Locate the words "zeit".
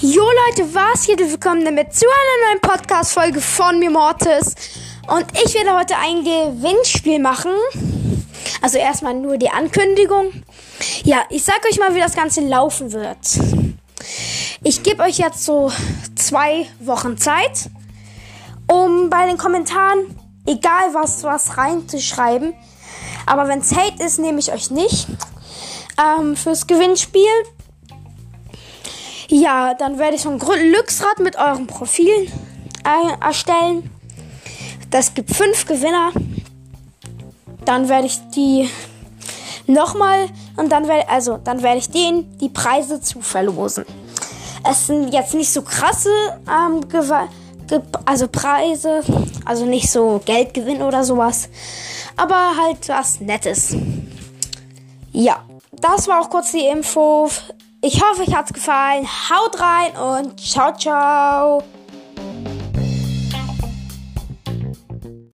17.18-17.68